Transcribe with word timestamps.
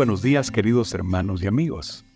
buenos 0.00 0.22
días 0.22 0.50
queridos 0.50 0.94
hermanos 0.94 1.42
y 1.42 1.46
amigos. 1.46 2.06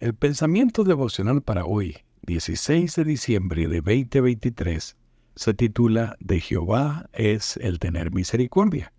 El 0.00 0.12
pensamiento 0.12 0.82
devocional 0.82 1.40
para 1.40 1.64
hoy, 1.64 1.98
16 2.22 2.96
de 2.96 3.04
diciembre 3.04 3.68
de 3.68 3.76
2023, 3.80 4.96
se 5.36 5.54
titula 5.54 6.16
De 6.18 6.40
Jehová 6.40 7.08
es 7.12 7.58
el 7.58 7.78
tener 7.78 8.10
misericordia. 8.10 8.92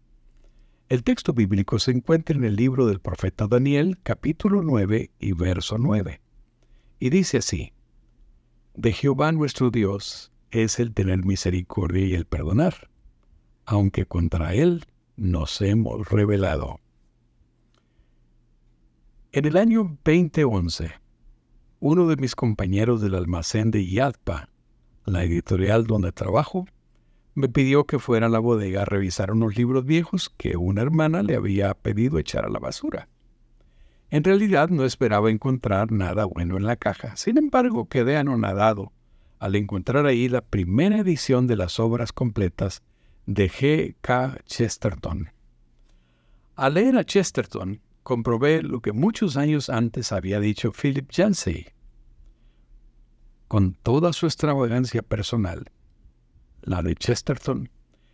El 0.87 1.03
texto 1.03 1.33
bíblico 1.33 1.79
se 1.79 1.91
encuentra 1.91 2.37
en 2.37 2.45
el 2.45 2.55
libro 2.55 2.87
del 2.87 3.01
profeta 3.01 3.45
Daniel, 3.47 3.99
capítulo 4.03 4.61
9 4.61 5.11
y 5.19 5.33
verso 5.33 5.77
9. 5.77 6.21
Y 7.01 7.09
dice 7.09 7.39
así, 7.39 7.73
De 8.73 8.93
Jehová 8.93 9.33
nuestro 9.33 9.69
Dios 9.69 10.31
es 10.49 10.79
el 10.79 10.93
tener 10.93 11.25
misericordia 11.25 12.05
y 12.05 12.13
el 12.13 12.23
perdonar, 12.23 12.89
aunque 13.65 14.05
contra 14.05 14.53
Él 14.53 14.85
nos 15.17 15.61
hemos 15.61 16.07
rebelado. 16.07 16.79
En 19.35 19.45
el 19.45 19.57
año 19.57 19.97
2011, 20.05 20.91
uno 21.79 22.05
de 22.05 22.17
mis 22.17 22.35
compañeros 22.35 23.01
del 23.01 23.15
almacén 23.15 23.71
de 23.71 23.83
Yadpa, 23.83 24.49
la 25.05 25.23
editorial 25.23 25.87
donde 25.87 26.11
trabajo, 26.11 26.67
me 27.33 27.49
pidió 27.49 27.85
que 27.85 27.97
fuera 27.97 28.27
a 28.27 28.29
la 28.29 28.37
bodega 28.37 28.83
a 28.83 28.85
revisar 28.85 29.31
unos 29.31 29.57
libros 29.57 29.85
viejos 29.85 30.29
que 30.37 30.55
una 30.55 30.83
hermana 30.83 31.23
le 31.23 31.35
había 31.35 31.73
pedido 31.73 32.19
echar 32.19 32.45
a 32.45 32.49
la 32.51 32.59
basura. 32.59 33.07
En 34.11 34.23
realidad 34.23 34.69
no 34.69 34.85
esperaba 34.85 35.31
encontrar 35.31 35.91
nada 35.91 36.25
bueno 36.25 36.55
en 36.55 36.67
la 36.67 36.75
caja, 36.75 37.15
sin 37.15 37.39
embargo 37.39 37.89
quedé 37.89 38.17
anonadado 38.17 38.91
al 39.39 39.55
encontrar 39.55 40.05
ahí 40.05 40.29
la 40.29 40.41
primera 40.41 40.99
edición 40.99 41.47
de 41.47 41.55
las 41.55 41.79
obras 41.79 42.13
completas 42.13 42.83
de 43.25 43.49
G. 43.49 43.95
K. 43.99 44.37
Chesterton. 44.45 45.31
Al 46.55 46.75
leer 46.75 46.97
a 46.97 47.03
Chesterton, 47.03 47.81
comprobé 48.03 48.61
lo 48.61 48.81
que 48.81 48.91
muchos 48.91 49.37
años 49.37 49.69
antes 49.69 50.11
había 50.11 50.39
dicho 50.39 50.71
Philip 50.71 51.09
Yancey. 51.09 51.67
Con 53.47 53.73
toda 53.73 54.13
su 54.13 54.25
extravagancia 54.25 55.01
personal, 55.01 55.71
la 56.61 56.81
de 56.81 56.95
Chesterton 56.95 57.69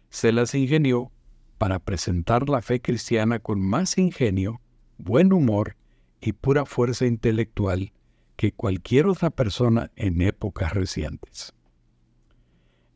se 0.10 0.32
las 0.32 0.56
ingenió 0.56 1.12
para 1.58 1.80
presentar 1.80 2.50
la 2.50 2.62
fe 2.62 2.82
cristiana 2.82 3.40
con 3.40 3.60
más 3.60 3.98
ingenio, 3.98 4.62
buen 4.98 5.34
humor 5.34 5.76
y 6.22 6.34
pura 6.34 6.66
fuerza 6.66 7.06
intelectual 7.06 7.94
que 8.36 8.54
cualquier 8.54 9.08
otra 9.08 9.30
persona 9.30 9.92
en 9.96 10.22
épocas 10.22 10.74
recientes. 10.74 11.54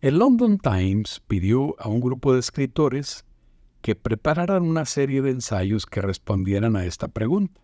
El 0.02 0.20
London 0.20 0.58
Times 0.58 1.22
pidió 1.28 1.80
a 1.80 1.88
un 1.88 2.02
grupo 2.02 2.34
de 2.34 2.40
escritores 2.40 3.26
que 3.84 3.96
prepararan 3.96 4.64
una 4.64 4.86
serie 4.86 5.22
de 5.22 5.32
ensayos 5.32 5.86
que 5.86 6.02
respondieran 6.02 6.78
a 6.78 6.86
esta 6.86 7.10
pregunta. 7.10 7.62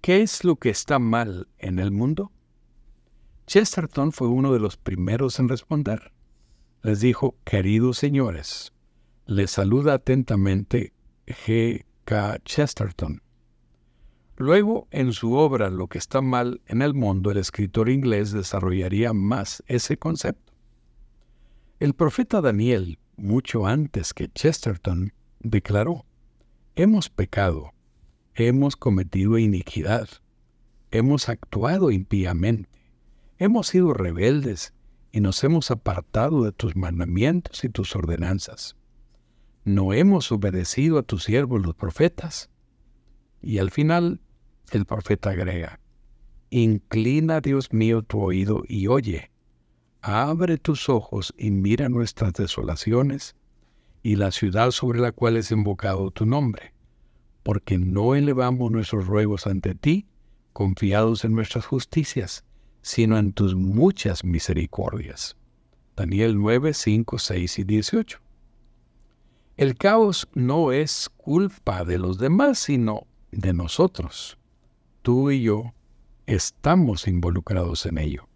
¿Qué 0.00 0.22
es 0.22 0.42
lo 0.42 0.56
que 0.56 0.70
está 0.70 0.98
mal 0.98 1.48
en 1.58 1.78
el 1.78 1.90
mundo? 1.90 2.32
Chesterton 3.46 4.12
fue 4.12 4.28
uno 4.28 4.54
de 4.54 4.58
los 4.58 4.78
primeros 4.78 5.38
en 5.38 5.50
responder. 5.50 6.12
Les 6.82 7.00
dijo, 7.00 7.36
queridos 7.44 7.98
señores, 7.98 8.72
les 9.26 9.50
saluda 9.50 9.94
atentamente 9.94 10.94
G. 11.26 11.84
K. 12.06 12.38
Chesterton. 12.46 13.22
Luego, 14.38 14.88
en 14.90 15.12
su 15.12 15.34
obra 15.34 15.68
Lo 15.68 15.88
que 15.88 15.98
está 15.98 16.22
mal 16.22 16.62
en 16.64 16.80
el 16.80 16.94
mundo, 16.94 17.30
el 17.30 17.36
escritor 17.36 17.90
inglés 17.90 18.32
desarrollaría 18.32 19.12
más 19.12 19.62
ese 19.66 19.98
concepto. 19.98 20.54
El 21.80 21.92
profeta 21.92 22.40
Daniel 22.40 22.98
mucho 23.16 23.66
antes 23.66 24.14
que 24.14 24.28
Chesterton, 24.28 25.12
declaró, 25.40 26.04
hemos 26.76 27.10
pecado, 27.10 27.72
hemos 28.34 28.76
cometido 28.76 29.38
iniquidad, 29.38 30.08
hemos 30.90 31.28
actuado 31.28 31.90
impíamente, 31.90 32.70
hemos 33.38 33.68
sido 33.68 33.92
rebeldes 33.94 34.72
y 35.10 35.20
nos 35.20 35.42
hemos 35.44 35.70
apartado 35.70 36.44
de 36.44 36.52
tus 36.52 36.76
mandamientos 36.76 37.64
y 37.64 37.68
tus 37.68 37.94
ordenanzas. 37.96 38.76
No 39.64 39.92
hemos 39.92 40.32
obedecido 40.32 40.98
a 40.98 41.02
tus 41.02 41.24
siervos 41.24 41.64
los 41.64 41.74
profetas. 41.74 42.50
Y 43.40 43.58
al 43.58 43.70
final 43.70 44.20
el 44.70 44.86
profeta 44.86 45.30
agrega, 45.30 45.80
Inclina, 46.50 47.40
Dios 47.40 47.72
mío, 47.72 48.02
tu 48.02 48.20
oído 48.20 48.62
y 48.68 48.86
oye 48.86 49.31
abre 50.02 50.58
tus 50.58 50.88
ojos 50.88 51.32
y 51.38 51.52
mira 51.52 51.88
nuestras 51.88 52.32
desolaciones 52.34 53.36
y 54.02 54.16
la 54.16 54.32
ciudad 54.32 54.72
sobre 54.72 54.98
la 54.98 55.12
cual 55.12 55.36
es 55.36 55.52
invocado 55.52 56.10
tu 56.10 56.26
nombre, 56.26 56.74
porque 57.44 57.78
no 57.78 58.16
elevamos 58.16 58.72
nuestros 58.72 59.06
ruegos 59.06 59.46
ante 59.46 59.76
ti, 59.76 60.06
confiados 60.52 61.24
en 61.24 61.34
nuestras 61.34 61.66
justicias, 61.66 62.44
sino 62.82 63.16
en 63.16 63.32
tus 63.32 63.54
muchas 63.54 64.24
misericordias. 64.24 65.36
Daniel 65.96 66.36
9, 66.36 66.74
5, 66.74 67.18
6 67.18 67.58
y 67.60 67.64
18. 67.64 68.18
El 69.56 69.76
caos 69.76 70.28
no 70.34 70.72
es 70.72 71.10
culpa 71.16 71.84
de 71.84 71.98
los 71.98 72.18
demás, 72.18 72.58
sino 72.58 73.06
de 73.30 73.52
nosotros. 73.52 74.36
Tú 75.02 75.30
y 75.30 75.42
yo 75.42 75.74
estamos 76.26 77.06
involucrados 77.06 77.86
en 77.86 77.98
ello. 77.98 78.26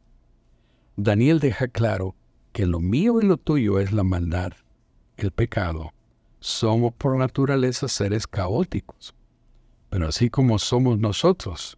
Daniel 0.98 1.40
deja 1.40 1.68
claro 1.68 2.16
que 2.54 2.64
lo 2.64 2.80
mío 2.80 3.20
y 3.20 3.26
lo 3.26 3.36
tuyo 3.36 3.78
es 3.80 3.92
la 3.92 4.02
maldad, 4.02 4.54
el 5.18 5.30
pecado. 5.30 5.92
Somos 6.40 6.94
por 6.94 7.18
naturaleza 7.18 7.86
seres 7.86 8.26
caóticos. 8.26 9.14
Pero 9.90 10.08
así 10.08 10.30
como 10.30 10.58
somos 10.58 10.98
nosotros, 10.98 11.76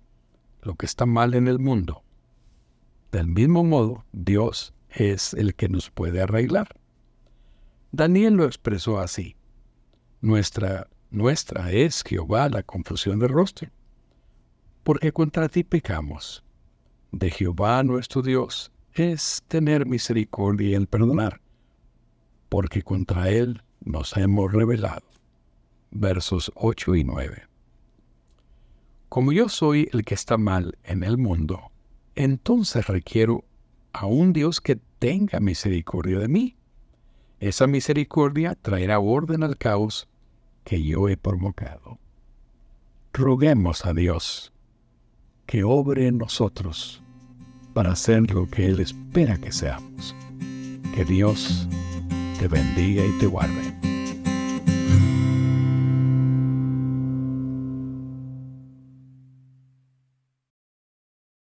lo 0.63 0.77
que 0.77 0.87
está 0.87 1.05
mal 1.05 1.35
en 1.35 1.49
el 1.49 1.59
mundo, 1.59 2.05
del 3.11 3.27
mismo 3.27 3.65
modo 3.65 4.05
Dios 4.13 4.73
es 4.89 5.35
el 5.35 5.57
que 5.57 5.69
nos 5.69 5.91
puede 5.91 6.23
arreglar. 6.23 6.69
Daniel 7.91 8.35
lo 8.35 8.45
expresó 8.45 9.01
así. 9.01 9.35
Nuestra, 10.21 10.89
nuestra 11.11 11.73
es 11.73 12.05
Jehová 12.05 12.49
la 12.51 12.63
confusión 12.63 13.19
de 13.19 13.27
rostro, 13.27 13.69
porque 14.85 15.11
contra 15.11 15.49
ti 15.49 15.65
pecamos. 15.65 16.45
De 17.11 17.31
Jehová 17.31 17.83
nuestro 17.83 18.23
Dios 18.23 18.71
es 18.99 19.43
tener 19.49 19.87
misericordia 19.87 20.71
y 20.71 20.75
el 20.75 20.87
perdonar, 20.87 21.41
porque 22.49 22.83
contra 22.83 23.31
Él 23.31 23.63
nos 23.81 24.17
hemos 24.17 24.53
rebelado. 24.53 25.07
Versos 25.91 26.53
8 26.55 26.97
y 26.97 27.05
9. 27.05 27.43
Como 29.09 29.33
yo 29.33 29.49
soy 29.49 29.89
el 29.93 30.05
que 30.05 30.15
está 30.15 30.37
mal 30.37 30.77
en 30.85 31.03
el 31.03 31.17
mundo, 31.17 31.71
entonces 32.15 32.87
requiero 32.87 33.45
a 33.93 34.07
un 34.07 34.33
Dios 34.33 34.61
que 34.61 34.77
tenga 34.99 35.41
misericordia 35.41 36.19
de 36.19 36.29
mí. 36.29 36.57
Esa 37.41 37.67
misericordia 37.67 38.55
traerá 38.55 38.99
orden 38.99 39.43
al 39.43 39.57
caos 39.57 40.09
que 40.65 40.83
yo 40.83 41.09
he 41.09 41.17
provocado. 41.17 41.99
Roguemos 43.13 43.87
a 43.87 43.95
Dios 43.95 44.53
que 45.47 45.65
obre 45.65 46.09
en 46.09 46.19
nosotros 46.19 47.03
para 47.79 47.95
ser 47.95 48.29
lo 48.33 48.51
que 48.51 48.67
Él 48.67 48.81
espera 48.81 49.39
que 49.39 49.53
seamos. 49.53 50.13
Que 50.97 51.05
Dios 51.05 51.69
te 52.41 52.49
bendiga 52.49 53.05
y 53.07 53.19
te 53.21 53.27
guarde. 53.27 53.88